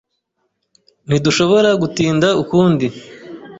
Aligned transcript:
Ntidushobora 1.07 1.69
gutinda 1.81 2.27
ukundi. 2.43 2.87